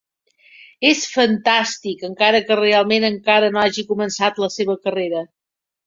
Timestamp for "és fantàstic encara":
0.91-2.41